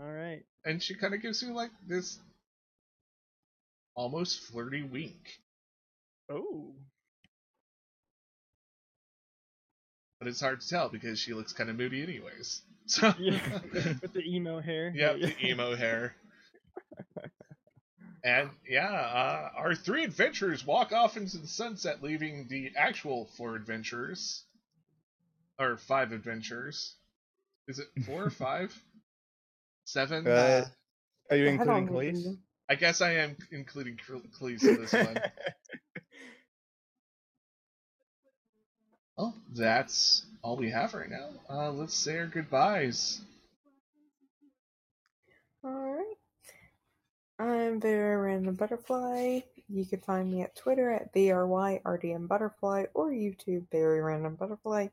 All 0.00 0.10
right. 0.10 0.42
And 0.64 0.82
she 0.82 0.94
kind 0.94 1.14
of 1.14 1.22
gives 1.22 1.42
you 1.42 1.52
like 1.52 1.70
this 1.86 2.18
almost 3.94 4.40
flirty 4.40 4.82
wink. 4.82 5.40
Oh. 6.30 6.74
But 10.20 10.28
it's 10.28 10.40
hard 10.40 10.60
to 10.60 10.68
tell 10.68 10.88
because 10.88 11.18
she 11.18 11.34
looks 11.34 11.52
kind 11.52 11.70
of 11.70 11.76
moody 11.76 12.02
anyways. 12.02 12.62
So, 12.88 13.12
Yeah. 13.18 13.38
With 14.00 14.14
the 14.14 14.22
emo 14.24 14.60
hair. 14.60 14.90
yeah, 14.96 15.12
the 15.12 15.34
emo 15.44 15.76
hair. 15.76 16.14
And 18.24 18.48
yeah, 18.66 18.88
uh, 18.90 19.50
our 19.56 19.74
three 19.74 20.04
adventurers 20.04 20.64
walk 20.64 20.92
off 20.92 21.18
into 21.18 21.36
the 21.36 21.46
sunset, 21.46 22.02
leaving 22.02 22.46
the 22.48 22.72
actual 22.78 23.26
four 23.36 23.56
adventurers, 23.56 24.42
or 25.58 25.76
five 25.76 26.12
adventurers. 26.12 26.94
Is 27.68 27.78
it 27.78 27.88
four 28.06 28.24
or 28.24 28.30
five? 28.30 28.74
Seven? 29.88 30.26
Uh, 30.28 30.66
Are 31.30 31.36
you 31.38 31.46
including 31.46 31.86
don't 31.86 31.94
Khalees? 31.94 32.36
I 32.68 32.74
guess 32.74 33.00
I 33.00 33.12
am 33.12 33.36
including 33.50 33.96
Cleese 33.96 34.62
in 34.62 34.82
this 34.82 34.92
one. 34.92 35.18
Well, 39.16 39.34
that's 39.54 40.26
all 40.42 40.58
we 40.58 40.68
have 40.68 40.92
right 40.92 41.08
now. 41.08 41.30
Uh, 41.48 41.70
let's 41.70 41.94
say 41.94 42.18
our 42.18 42.26
goodbyes. 42.26 43.22
Alright. 45.64 46.04
I'm 47.38 47.80
very 47.80 48.16
random 48.18 48.56
butterfly. 48.56 49.40
You 49.70 49.86
can 49.86 50.00
find 50.00 50.30
me 50.30 50.42
at 50.42 50.54
Twitter 50.54 50.90
at 50.90 51.14
BRYRDMButterfly 51.14 52.88
or 52.92 53.10
YouTube 53.10 53.64
Very 53.72 54.02
Random 54.02 54.34
Butterfly. 54.34 54.88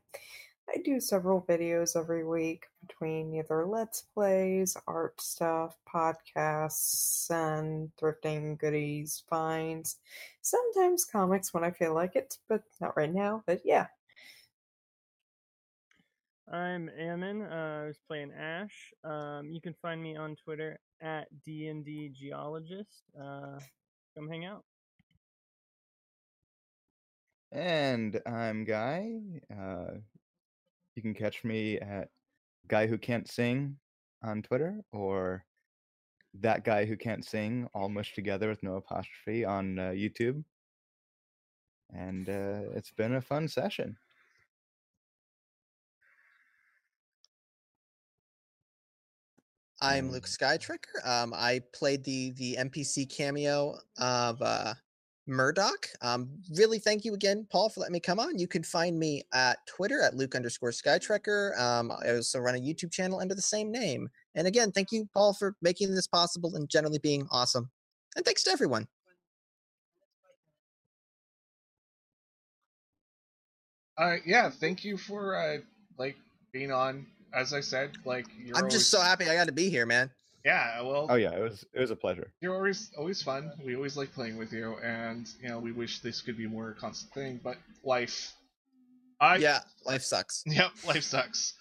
I 0.68 0.78
do 0.84 1.00
several 1.00 1.42
videos 1.42 1.96
every 1.96 2.24
week 2.24 2.66
between 2.86 3.34
either 3.34 3.66
Let's 3.66 4.02
Plays, 4.14 4.76
art 4.86 5.20
stuff, 5.20 5.76
podcasts, 5.88 7.30
and 7.30 7.90
thrifting 7.96 8.58
goodies, 8.58 9.22
finds. 9.28 9.96
Sometimes 10.42 11.04
comics 11.04 11.54
when 11.54 11.62
I 11.62 11.70
feel 11.70 11.94
like 11.94 12.16
it, 12.16 12.38
but 12.48 12.62
not 12.80 12.96
right 12.96 13.12
now. 13.12 13.44
But 13.46 13.60
yeah, 13.64 13.86
I'm 16.52 16.90
Ammon. 16.98 17.42
Uh, 17.42 17.82
I 17.84 17.86
was 17.86 17.98
playing 18.08 18.32
Ash. 18.32 18.92
Um, 19.04 19.50
you 19.50 19.60
can 19.60 19.74
find 19.82 20.02
me 20.02 20.16
on 20.16 20.36
Twitter 20.36 20.80
at 21.00 21.28
DND 21.46 22.12
Geologist. 22.12 23.02
Uh, 23.20 23.58
come 24.16 24.28
hang 24.28 24.44
out. 24.44 24.64
And 27.52 28.20
I'm 28.26 28.64
Guy. 28.64 29.12
Uh, 29.50 29.98
you 30.96 31.02
can 31.02 31.14
catch 31.14 31.44
me 31.44 31.78
at 31.78 32.08
Guy 32.68 32.86
Who 32.86 32.98
Can't 32.98 33.30
Sing 33.30 33.76
on 34.24 34.42
Twitter 34.42 34.80
or 34.92 35.44
That 36.40 36.64
Guy 36.64 36.86
Who 36.86 36.96
Can't 36.96 37.24
Sing, 37.24 37.68
all 37.74 37.88
mushed 37.88 38.14
together 38.14 38.48
with 38.48 38.62
no 38.62 38.76
apostrophe 38.76 39.44
on 39.44 39.78
uh, 39.78 39.82
YouTube. 39.90 40.42
And 41.92 42.28
uh, 42.28 42.72
it's 42.74 42.90
been 42.90 43.14
a 43.14 43.20
fun 43.20 43.46
session. 43.46 43.96
I'm 49.82 50.10
Luke 50.10 50.24
Skytrekker. 50.24 51.04
Um, 51.04 51.34
I 51.36 51.60
played 51.74 52.02
the 52.02 52.30
the 52.30 52.56
NPC 52.58 53.10
cameo 53.10 53.78
of 53.98 54.40
uh, 54.40 54.72
Murdoch. 55.26 55.88
Um, 56.02 56.28
really, 56.54 56.78
thank 56.78 57.04
you 57.04 57.14
again, 57.14 57.46
Paul, 57.50 57.68
for 57.68 57.80
letting 57.80 57.92
me 57.92 58.00
come 58.00 58.18
on. 58.18 58.38
You 58.38 58.46
can 58.46 58.62
find 58.62 58.98
me 58.98 59.22
at 59.32 59.58
Twitter 59.66 60.00
at 60.02 60.14
Luke 60.14 60.34
underscore 60.34 60.70
Skytrekker. 60.70 61.58
Um, 61.60 61.90
I 61.90 62.10
also 62.14 62.38
run 62.38 62.54
a 62.54 62.58
YouTube 62.58 62.92
channel 62.92 63.20
under 63.20 63.34
the 63.34 63.42
same 63.42 63.70
name. 63.70 64.08
And 64.34 64.46
again, 64.46 64.72
thank 64.72 64.92
you, 64.92 65.08
Paul, 65.12 65.32
for 65.34 65.56
making 65.62 65.94
this 65.94 66.06
possible 66.06 66.54
and 66.56 66.68
generally 66.68 66.98
being 66.98 67.26
awesome. 67.30 67.70
And 68.14 68.24
thanks 68.24 68.42
to 68.44 68.50
everyone. 68.50 68.86
Uh, 73.98 74.16
yeah, 74.24 74.50
thank 74.50 74.84
you 74.84 74.96
for 74.96 75.36
uh, 75.36 75.58
like 75.98 76.16
being 76.52 76.70
on. 76.70 77.06
As 77.34 77.52
I 77.52 77.60
said, 77.60 77.90
like 78.04 78.26
you're 78.38 78.56
I'm 78.56 78.64
always, 78.64 78.74
just 78.74 78.90
so 78.90 79.00
happy 79.00 79.28
I 79.28 79.34
got 79.34 79.46
to 79.46 79.52
be 79.52 79.68
here, 79.68 79.84
man. 79.84 80.10
Yeah. 80.46 80.80
Well, 80.82 81.08
Oh 81.10 81.16
yeah, 81.16 81.32
it 81.36 81.42
was 81.42 81.64
it 81.74 81.80
was 81.80 81.90
a 81.90 81.96
pleasure. 81.96 82.30
you're 82.40 82.54
always 82.54 82.90
always 82.96 83.20
fun. 83.20 83.50
We 83.64 83.74
always 83.74 83.96
like 83.96 84.12
playing 84.14 84.36
with 84.38 84.52
you, 84.52 84.76
and 84.82 85.26
you 85.42 85.48
know 85.48 85.58
we 85.58 85.72
wish 85.72 85.98
this 86.00 86.22
could 86.22 86.36
be 86.38 86.46
more 86.46 86.70
a 86.70 86.74
constant 86.74 87.12
thing, 87.12 87.40
but 87.42 87.56
life. 87.82 88.32
I 89.20 89.36
yeah, 89.38 89.60
life 89.84 90.02
sucks. 90.02 90.44
Yep, 90.46 90.70
life 90.86 91.02
sucks. 91.02 91.54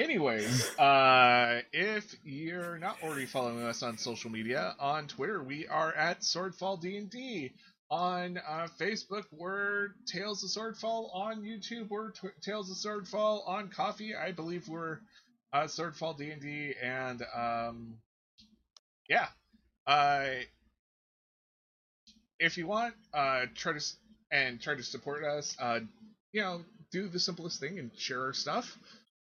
Anyways, 0.00 0.76
uh, 0.78 1.60
if 1.72 2.14
you're 2.24 2.78
not 2.78 2.96
already 3.04 3.26
following 3.26 3.62
us 3.62 3.82
on 3.82 3.98
social 3.98 4.30
media, 4.30 4.74
on 4.80 5.06
Twitter 5.06 5.42
we 5.42 5.66
are 5.68 5.92
at 5.94 6.20
Swordfall 6.22 6.80
D 6.80 6.96
and 6.96 7.08
D. 7.10 7.52
On 7.90 8.36
uh, 8.38 8.68
Facebook, 8.80 9.24
we're 9.32 9.88
Tales 10.06 10.44
of 10.44 10.50
Swordfall. 10.50 11.08
On 11.14 11.42
YouTube, 11.42 11.88
we're 11.88 12.10
tw- 12.10 12.36
Tales 12.42 12.70
of 12.70 12.76
Swordfall. 12.76 13.48
On 13.48 13.68
Ko-fi, 13.70 14.12
I 14.14 14.30
believe 14.32 14.68
we're 14.68 14.98
uh, 15.54 15.64
Swordfall 15.64 16.16
D 16.18 16.30
and 16.30 16.42
D. 16.42 16.74
And 16.82 17.22
um, 17.34 17.94
yeah, 19.08 19.28
uh, 19.86 20.26
if 22.38 22.56
you 22.56 22.66
want, 22.66 22.94
uh, 23.12 23.46
try 23.54 23.72
to 23.72 23.84
and 24.30 24.60
try 24.60 24.74
to 24.74 24.82
support 24.82 25.24
us. 25.24 25.56
Uh, 25.58 25.80
you 26.32 26.42
know, 26.42 26.60
do 26.92 27.08
the 27.08 27.18
simplest 27.18 27.60
thing 27.60 27.78
and 27.78 27.90
share 27.96 28.22
our 28.24 28.32
stuff. 28.32 28.76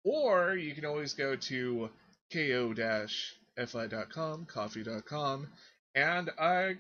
Or 0.05 0.55
you 0.55 0.75
can 0.75 0.85
always 0.87 1.15
go 1.15 1.37
to 1.37 1.91
ko-fi.com, 2.33 2.87
coffee.com, 4.47 5.49
and 5.95 6.31
uh, 6.39 6.71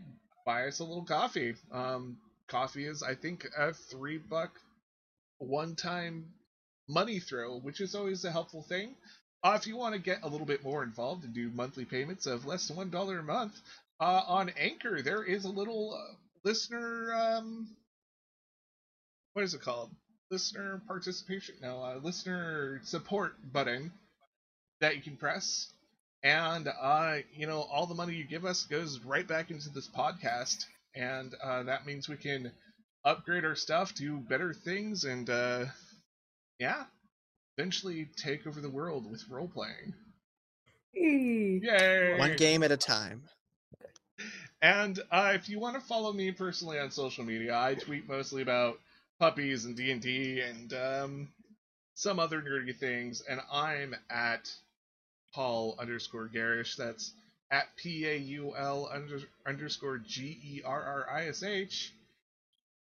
buy 0.46 0.66
us 0.68 0.80
a 0.80 0.84
little 0.84 1.04
coffee. 1.04 1.54
Um, 1.72 2.18
coffee 2.48 2.86
is, 2.86 3.02
I 3.02 3.14
think, 3.14 3.46
a 3.56 3.72
three 3.74 4.18
buck 4.18 4.58
one 5.38 5.74
time 5.74 6.26
money 6.88 7.20
throw, 7.20 7.58
which 7.58 7.80
is 7.80 7.94
always 7.94 8.24
a 8.24 8.32
helpful 8.32 8.62
thing. 8.62 8.94
Uh, 9.42 9.56
if 9.60 9.66
you 9.66 9.76
want 9.76 9.94
to 9.94 10.00
get 10.00 10.22
a 10.22 10.28
little 10.28 10.46
bit 10.46 10.62
more 10.62 10.82
involved 10.82 11.24
and 11.24 11.34
do 11.34 11.50
monthly 11.50 11.84
payments 11.84 12.26
of 12.26 12.46
less 12.46 12.68
than 12.68 12.76
one 12.76 12.90
dollar 12.90 13.18
a 13.18 13.22
month, 13.22 13.60
uh, 14.00 14.22
on 14.26 14.50
Anchor 14.50 15.02
there 15.02 15.22
is 15.24 15.44
a 15.44 15.50
little 15.50 15.94
uh, 15.94 16.14
listener 16.44 17.14
um, 17.14 17.68
what 19.34 19.44
is 19.44 19.54
it 19.54 19.62
called? 19.62 19.90
Listener 20.30 20.80
participation? 20.86 21.56
No, 21.62 21.82
uh, 21.82 21.98
listener 22.02 22.80
support 22.84 23.34
button 23.52 23.92
that 24.80 24.96
you 24.96 25.02
can 25.02 25.16
press, 25.16 25.68
and 26.22 26.68
uh, 26.68 27.18
you 27.34 27.46
know 27.46 27.62
all 27.62 27.86
the 27.86 27.94
money 27.94 28.14
you 28.14 28.24
give 28.24 28.44
us 28.44 28.64
goes 28.64 29.00
right 29.04 29.26
back 29.26 29.50
into 29.50 29.70
this 29.70 29.88
podcast, 29.88 30.66
and 30.94 31.34
uh, 31.42 31.62
that 31.64 31.86
means 31.86 32.08
we 32.08 32.16
can 32.16 32.52
upgrade 33.04 33.44
our 33.44 33.56
stuff, 33.56 33.94
do 33.94 34.18
better 34.18 34.54
things, 34.54 35.04
and 35.04 35.28
yeah, 36.58 36.84
eventually 37.60 38.08
take 38.16 38.46
over 38.46 38.60
the 38.60 38.70
world 38.70 39.10
with 39.10 39.28
role 39.28 39.48
playing. 39.48 39.92
Yay! 40.94 42.18
One 42.18 42.36
game 42.36 42.62
at 42.62 42.72
a 42.72 42.76
time. 42.76 43.22
And 44.62 44.98
uh, 45.10 45.32
if 45.34 45.48
you 45.48 45.58
want 45.58 45.74
to 45.74 45.80
follow 45.80 46.12
me 46.12 46.32
personally 46.32 46.78
on 46.78 46.90
social 46.90 47.24
media, 47.24 47.58
I 47.58 47.74
tweet 47.74 48.08
mostly 48.08 48.40
about 48.42 48.78
puppies 49.18 49.66
and 49.66 49.76
D 49.76 49.90
and 49.90 50.00
D 50.00 50.40
and 50.40 50.72
um, 50.72 51.28
some 51.94 52.18
other 52.18 52.40
nerdy 52.40 52.74
things, 52.76 53.22
and 53.28 53.40
I'm 53.52 53.94
at 54.10 54.50
Paul 55.34 55.76
underscore 55.78 56.30
Gerrish. 56.34 56.76
That's 56.76 57.12
at 57.50 57.68
P 57.76 58.06
A 58.06 58.16
U 58.16 58.54
L 58.56 58.88
under, 58.90 59.20
underscore 59.46 59.98
G 59.98 60.38
E 60.42 60.62
R 60.64 60.82
R 60.82 61.06
I 61.14 61.28
S 61.28 61.42
H. 61.42 61.92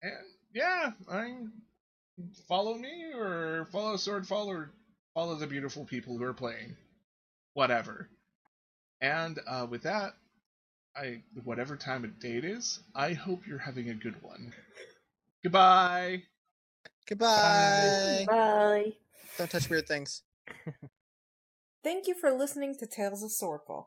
And 0.02 0.14
yeah, 0.54 0.92
I 1.10 1.36
follow 2.48 2.76
me 2.76 3.14
or 3.16 3.68
follow 3.72 3.96
Swordfall 3.96 4.48
or 4.48 4.72
follow 5.14 5.36
the 5.36 5.48
beautiful 5.48 5.86
people 5.86 6.18
who 6.18 6.24
are 6.24 6.34
playing, 6.34 6.76
whatever. 7.54 8.10
And 9.02 9.40
uh, 9.48 9.68
with 9.70 9.84
that, 9.84 10.14
I 10.96 11.22
whatever 11.44 11.76
time 11.76 12.04
of 12.04 12.20
day 12.20 12.38
it 12.38 12.46
is, 12.46 12.80
I 12.96 13.14
hope 13.14 13.46
you're 13.46 13.60
having 13.60 13.90
a 13.90 13.94
good 13.94 14.22
one. 14.22 14.54
Goodbye. 15.44 16.24
Goodbye. 17.08 18.26
Bye. 18.28 18.94
Don't 19.38 19.50
touch 19.50 19.70
weird 19.70 19.88
things. 19.88 20.24
Thank 21.84 22.08
you 22.08 22.16
for 22.16 22.32
listening 22.32 22.76
to 22.80 22.88
Tales 22.88 23.24
of 23.24 23.30
Swordfall. 23.30 23.86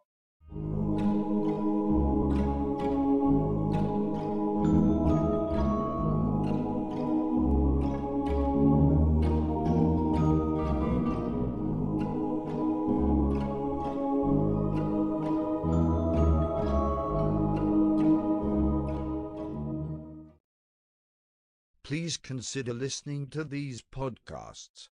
Please 22.10 22.16
consider 22.16 22.72
listening 22.72 23.28
to 23.28 23.44
these 23.44 23.82
podcasts. 23.82 24.88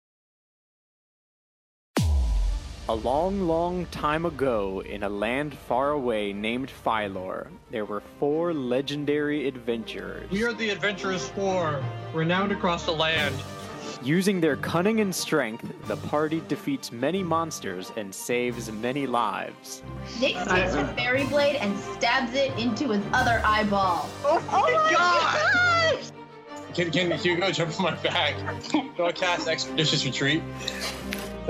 A 2.89 2.95
long, 2.95 3.43
long 3.43 3.87
time 3.93 4.27
ago, 4.27 4.81
in 4.81 5.05
a 5.05 5.09
land 5.09 5.57
far 5.57 5.93
away 5.93 6.33
named 6.33 6.69
Phylor, 6.69 7.53
there 7.71 7.85
were 7.85 8.03
four 8.19 8.53
legendary 8.53 9.47
adventurers. 9.47 10.29
We 10.29 10.43
are 10.43 10.53
the 10.55 10.71
Adventurous 10.71 11.29
Four, 11.29 11.81
renowned 12.13 12.51
across 12.51 12.85
the 12.85 12.91
land. 12.91 13.37
Using 14.03 14.41
their 14.41 14.57
cunning 14.57 14.99
and 15.01 15.15
strength, 15.15 15.73
the 15.87 15.97
party 16.09 16.43
defeats 16.49 16.91
many 16.91 17.23
monsters 17.23 17.93
and 17.97 18.13
saves 18.13 18.73
many 18.73 19.07
lives. 19.07 19.85
Nick 20.19 20.35
takes 20.35 20.75
a 20.75 20.93
fairy 20.97 21.27
blade 21.27 21.57
and 21.57 21.79
stabs 21.79 22.35
it 22.35 22.51
into 22.59 22.89
his 22.89 23.05
other 23.13 23.41
eyeball. 23.45 24.11
Oh 24.25 24.41
my 24.51 24.63
oh 24.65 24.91
god! 24.91 26.14
Can, 26.75 26.91
can 26.91 27.11
Hugo 27.13 27.51
jump 27.53 27.79
on 27.79 27.95
my 27.95 28.03
back? 28.03 28.35
Do 28.97 29.05
I 29.05 29.13
cast 29.13 29.47
Expeditious 29.49 30.05
Retreat? 30.05 30.43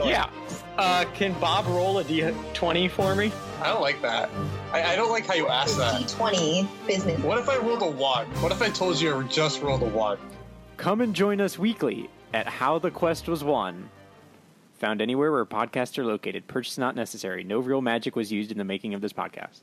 Yeah. 0.05 0.29
Uh, 0.77 1.05
can 1.15 1.33
Bob 1.41 1.67
roll 1.67 1.99
a 2.01 2.05
d20 2.05 2.91
for 2.91 3.15
me? 3.15 3.33
I 3.61 3.69
don't 3.69 3.81
like 3.81 4.03
that. 4.03 4.29
I, 4.73 4.83
I 4.93 4.97
don't 4.97 5.11
like 5.11 5.25
how 5.25 5.35
you 5.35 5.49
ask 5.49 5.77
that. 5.79 6.03
D20 6.03 6.69
business. 6.87 7.21
What 7.23 7.39
if 7.39 7.49
I 7.49 7.57
rolled 7.59 7.83
a 7.83 7.91
1? 7.91 8.27
What 8.43 8.53
if 8.53 8.61
I 8.61 8.69
told 8.69 9.01
you 9.01 9.17
I 9.17 9.23
just 9.25 9.63
rolled 9.63 9.83
a 9.83 9.87
1? 9.87 10.19
Come 10.77 11.01
and 11.01 11.15
join 11.15 11.41
us 11.41 11.59
weekly 11.59 12.11
at 12.35 12.47
How 12.47 12.79
the 12.79 12.91
Quest 12.91 13.29
Was 13.29 13.45
Won. 13.45 13.89
Found 14.81 15.01
anywhere 15.01 15.31
where 15.31 15.47
podcasts 15.47 15.97
are 15.97 16.05
located. 16.05 16.49
Purchase 16.49 16.77
not 16.77 16.97
necessary. 16.97 17.45
No 17.45 17.61
real 17.61 17.81
magic 17.81 18.17
was 18.17 18.33
used 18.33 18.51
in 18.51 18.59
the 18.59 18.65
making 18.65 18.93
of 18.93 19.01
this 19.01 19.13
podcast. 19.13 19.63